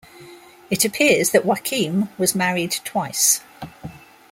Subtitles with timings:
[0.71, 3.41] It appears that Joachim was married twice.